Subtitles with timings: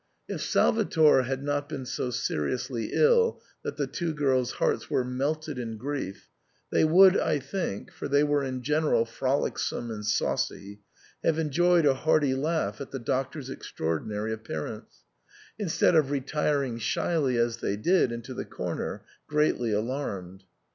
[0.27, 5.59] If Salvator had not been so seriously ill that the two girls' hearts were melted
[5.59, 6.27] in grief,
[6.71, 10.81] they would, I think, for they were in general frolicsome and saucy,
[11.23, 15.03] have enjoyed a hearty laugh at the Doctor's extraordinary appearance,
[15.59, 20.45] instead of retiring shyly, as they did, into the corner, greatly alarmed.